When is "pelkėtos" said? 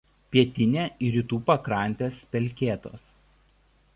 2.37-2.99